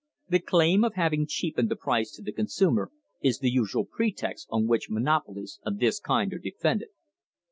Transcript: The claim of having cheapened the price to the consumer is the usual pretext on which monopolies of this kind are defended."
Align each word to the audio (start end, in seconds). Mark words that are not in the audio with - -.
The 0.29 0.39
claim 0.39 0.83
of 0.83 0.95
having 0.95 1.27
cheapened 1.27 1.69
the 1.69 1.75
price 1.75 2.09
to 2.13 2.23
the 2.23 2.31
consumer 2.31 2.89
is 3.21 3.37
the 3.37 3.51
usual 3.51 3.85
pretext 3.85 4.47
on 4.49 4.65
which 4.65 4.89
monopolies 4.89 5.59
of 5.63 5.77
this 5.77 5.99
kind 5.99 6.33
are 6.33 6.39
defended." 6.39 6.89